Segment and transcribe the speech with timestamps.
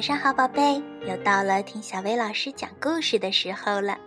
[0.00, 0.82] 晚上好，宝贝！
[1.06, 3.98] 又到了听小薇老师讲故事的时候了。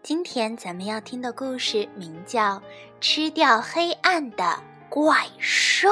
[0.00, 2.58] 今天咱们要听的故事名叫
[3.00, 4.56] 《吃掉黑暗的
[4.88, 5.88] 怪兽》。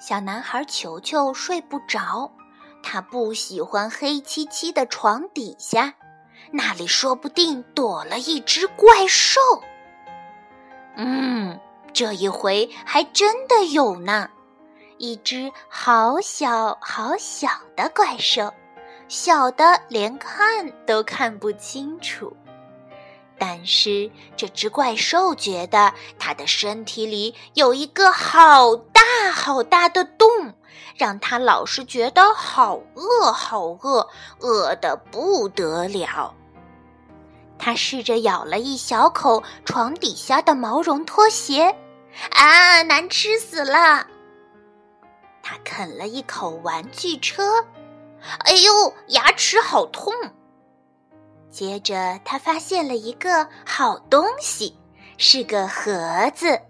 [0.00, 2.32] 小男孩球球睡不着，
[2.82, 5.94] 他不喜欢黑漆漆的床底下。
[6.56, 9.40] 那里说不定躲了一只怪兽。
[10.96, 11.58] 嗯，
[11.92, 14.30] 这一回还真的有呢，
[14.98, 18.54] 一只好小好小的怪兽，
[19.08, 22.32] 小的连看都看不清楚。
[23.36, 30.28] 但是这只怪兽觉得它的身体里有一个好大好大的洞，
[30.96, 36.32] 让它老是觉得好饿好饿，饿得不得了。
[37.64, 41.74] 他试着咬了一小口床底下的毛绒拖鞋，
[42.32, 44.06] 啊，难吃死了！
[45.42, 47.64] 他啃了一口玩具车，
[48.40, 50.12] 哎呦，牙齿好痛。
[51.50, 54.76] 接着，他发现了一个好东西，
[55.16, 56.60] 是个盒子。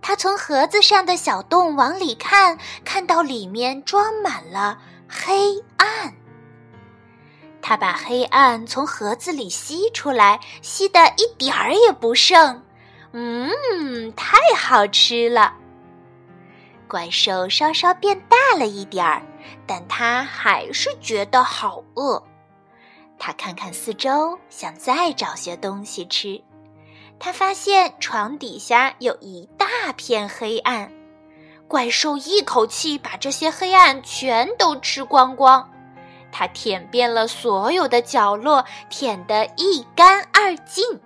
[0.00, 6.14] 他从盒子上的小洞往里看，看到里面装满了黑暗。
[7.72, 12.62] 他把黑暗从盒子里吸出来，吸得一点儿也不剩。
[13.12, 15.54] 嗯，太好吃了。
[16.86, 19.22] 怪兽稍稍变大了一点儿，
[19.66, 22.22] 但他还是觉得好饿。
[23.18, 26.38] 他看看四周，想再找些东西吃。
[27.18, 30.92] 他发现床底下有一大片黑暗，
[31.66, 35.66] 怪兽一口气把这些黑暗全都吃光光。
[36.32, 41.00] 它舔遍了所有的角落，舔得一干二净。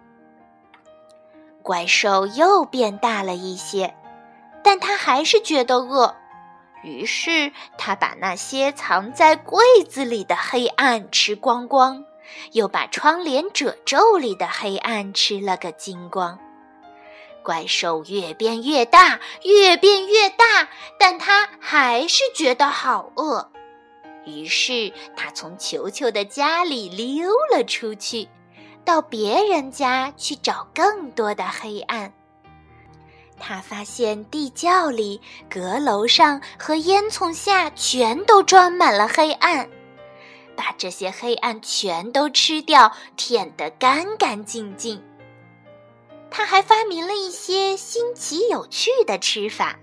[1.62, 3.95] 怪兽又变大了一些，
[4.62, 6.15] 但它还是觉得饿，
[6.84, 12.05] 于是它把那些藏在柜子里的黑暗吃光光，
[12.53, 16.39] 又把窗帘褶皱里的黑暗吃了个精光。
[17.43, 20.69] 怪兽越变越大，越变越大，
[20.99, 23.50] 但它还是觉得好饿。
[24.26, 28.28] 于是，他从球球的家里溜了出去，
[28.84, 32.12] 到别人家去找更多的黑暗。
[33.38, 39.69] 他发现地窖里、阁楼上和烟囱下全都装满了黑暗，
[40.56, 45.03] 把这些黑暗全都吃掉，舔得干干净净。
[46.31, 49.78] 他还发明了一些新奇有趣的吃法。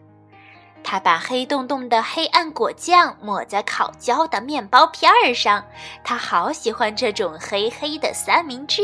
[0.83, 5.65] 他把黑洞洞的黑暗果酱抹在烤焦的面包片儿上，
[6.03, 8.81] 他好喜欢这种黑黑的三明治。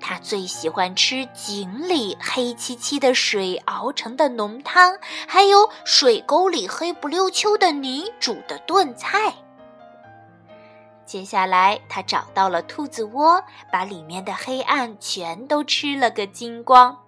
[0.00, 9.34] 他最喜欢吃井里黑漆漆的水熬成的浓汤，还有水沟里黑不溜秋的泥煮的炖菜。
[11.04, 16.98] 接下来，他找到了兔子窝，把里面的黑暗全都吃了个精光，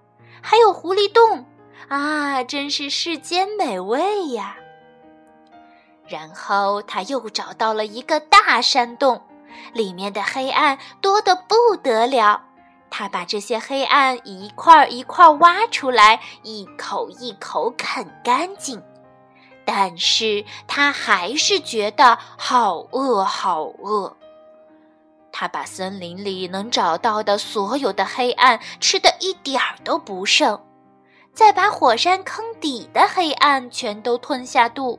[0.41, 1.47] 还有狐狸洞。
[1.89, 4.57] 啊，真是世间美味呀！
[6.07, 9.23] 然后他又找到了一个大山洞，
[9.73, 12.43] 里面的黑暗多得不得了。
[12.91, 18.83] 他把这些黑暗一块一块挖出来，一口一口啃干净。
[19.65, 24.17] 但是他还是觉得好饿，好饿。
[25.33, 30.61] 他把森林里能找到的所有的黑暗吃的一点儿都不剩。
[31.35, 34.99] 再把火山坑底的黑暗全都吞下肚。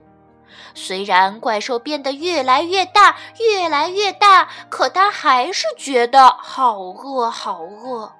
[0.74, 8.12] 虽然怪兽变得越来越大，越来越大，可他还是觉得好饿，好饿。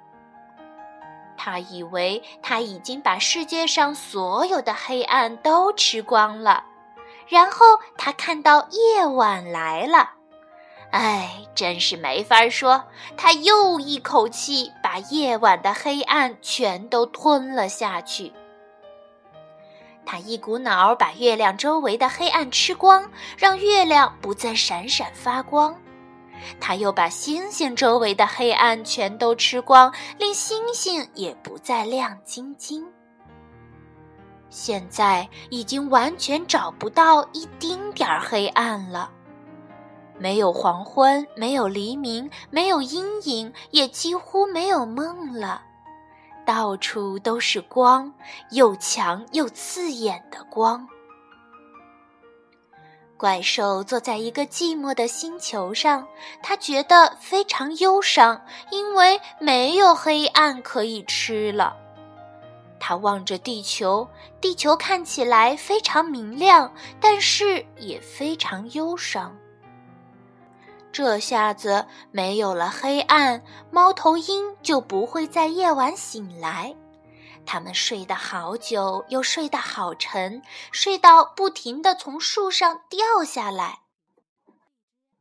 [1.36, 6.64] 他以为他已经把世界上所有的黑暗都吃光了，
[7.28, 7.58] 然后
[7.96, 10.15] 他看到夜晚来了。
[10.96, 12.82] 哎，真是没法说。
[13.18, 18.32] 他又一口气把夜晚的黑暗全都吞了下去。
[20.06, 25.78] 他一股脑把月亮周围的黑暗吃光，让月亮不再闪闪发光。
[26.58, 32.82] 他又把星星周围的黑暗全都吃光，令星星也不再亮晶晶。
[34.48, 39.10] 现在已经完全找不到一丁点儿黑暗了。
[40.18, 45.62] 没有黄昏，没有黎明，没有阴影，也几乎没有梦了。
[46.46, 48.12] 到处都是光，
[48.50, 50.88] 又强又刺眼的光。
[53.16, 56.06] 怪兽坐在一个寂寞的星球上，
[56.42, 58.40] 他觉得非常忧伤，
[58.70, 61.74] 因为没有黑暗可以吃了。
[62.78, 64.06] 他望着地球，
[64.40, 66.70] 地球看起来非常明亮，
[67.00, 69.34] 但是也非常忧伤。
[70.96, 76.74] 这下子没有了黑暗，猫头鹰就不会在夜晚醒来。
[77.44, 80.40] 它们睡得好久，又睡得好沉，
[80.72, 83.80] 睡到不停地从树上掉下来。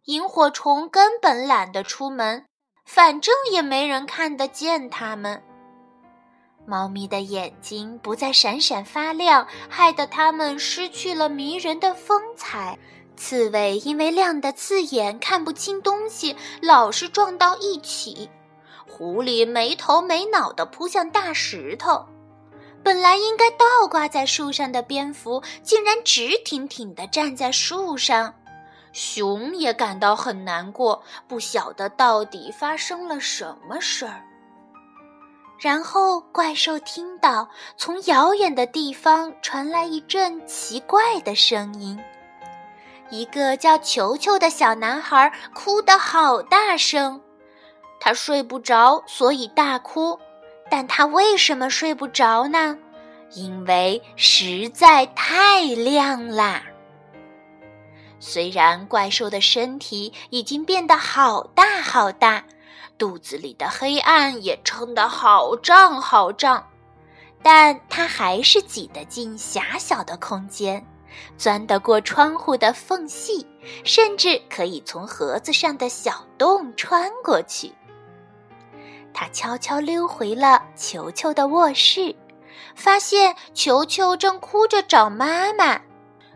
[0.05, 2.45] 萤火虫根本懒得出门，
[2.85, 5.43] 反正也没人看得见它们。
[6.65, 12.79] 猫咪的眼睛不再闪闪发亮，害得它们失去了迷人的风采。
[13.15, 18.29] 刺猬因为亮得刺眼，看不清东西，老是撞到一起。
[18.87, 22.05] 狐狸没头没脑地扑向大石头。
[22.83, 28.33] 本来应该倒挂在树上的蝙蝠，竟然直挺挺地站在树上。
[28.93, 34.23] 熊也感到很难过，不晓得到底发生了什么事儿。
[35.59, 41.99] 然后怪兽听到从遥远的地方传来一阵奇怪的声音，
[43.09, 47.21] 一个叫球球的小男孩哭得好大声，
[47.99, 50.19] 他睡不着，所以大哭。
[50.69, 52.77] 但他为什么睡不着呢？
[53.33, 56.63] 因为实在太亮啦。
[58.19, 62.43] 虽然怪兽的身体已经变得好大好大，
[62.97, 66.65] 肚子里的黑暗也撑得好胀好胀，
[67.43, 70.83] 但它还是挤得进狭小的空间，
[71.37, 73.45] 钻得过窗户的缝隙，
[73.83, 77.71] 甚至可以从盒子上的小洞穿过去。
[79.13, 82.15] 他悄悄溜回了球球的卧室，
[82.75, 85.79] 发现球球正哭着找妈妈。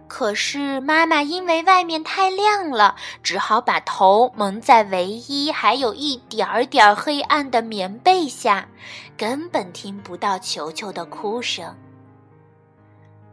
[0.08, 8.68] 可是妈妈因为外面太亮了，只好把头蒙在唯一还有一点点黑暗的棉被下，
[9.16, 11.76] 根本听不到球球的哭声。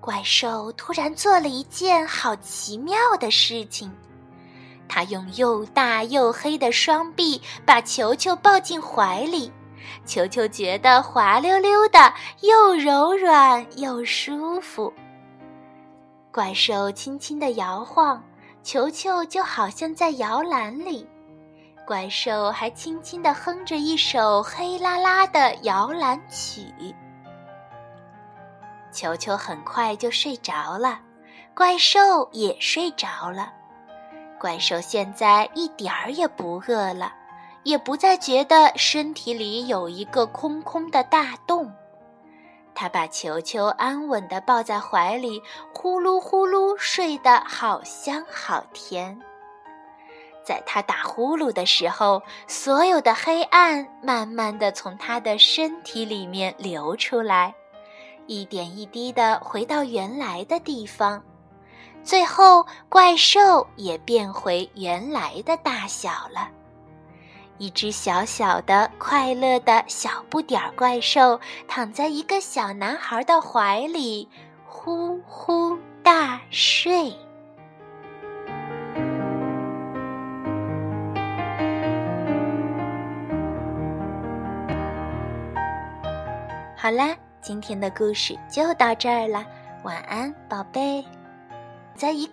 [0.07, 3.93] 怪兽突然做了一件好奇妙的事情。
[4.87, 9.51] 它用又大又黑的双臂把球球抱进怀里，
[10.05, 14.93] 球球觉得滑溜溜的，又柔软又舒服。
[16.31, 18.23] 怪兽轻轻地摇晃，
[18.63, 21.05] 球球就好像在摇篮里。
[21.85, 26.65] 怪兽还轻轻地哼着一首黑啦啦的摇篮曲。
[28.97, 30.99] 球球很快就睡着了，
[31.55, 33.53] 怪兽也睡着了。
[34.41, 37.13] 怪兽现在一点儿也不饿了，
[37.63, 41.71] 也不再觉得身体里有一个空空的大洞。
[42.75, 45.43] 他把球球安稳地抱在怀里，
[45.75, 49.21] 呼噜呼噜睡得好香好甜。
[50.43, 57.55] 在他打呼噜的时候，所有的黑暗慢慢地从他的身体里面流出来，
[58.27, 61.23] 一点一滴地回到原来的地方。
[62.03, 66.49] 最后，怪兽也变回原来的大小了。
[67.59, 74.29] 一只小小的、快乐的小不点儿怪兽躺在一个小男孩的怀里，
[74.67, 77.13] 呼呼大睡。
[86.77, 87.17] 好啦，
[87.47, 89.47] 今天的故事就到这儿了，
[89.85, 91.05] 晚安，宝贝。
[91.95, 92.33] 在一个。